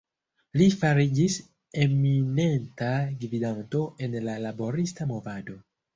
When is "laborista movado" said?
4.47-5.61